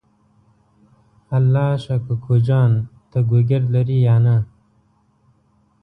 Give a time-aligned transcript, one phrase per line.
[1.37, 2.71] الله شا کوکو جان
[3.09, 4.35] ته ګوګرد لرې یا نه؟